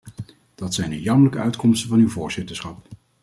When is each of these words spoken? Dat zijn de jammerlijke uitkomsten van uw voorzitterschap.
Dat 0.55 0.73
zijn 0.73 0.89
de 0.89 1.01
jammerlijke 1.01 1.39
uitkomsten 1.39 1.89
van 1.89 1.99
uw 1.99 2.09
voorzitterschap. 2.09 2.87